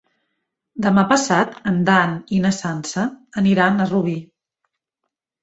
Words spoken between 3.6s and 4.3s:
a Rubí.